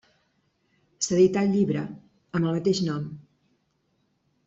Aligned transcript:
S'edità 1.09 1.45
el 1.47 1.53
llibre, 1.57 1.85
amb 2.37 2.43
el 2.51 2.59
mateix 2.59 2.83
nom. 2.91 3.09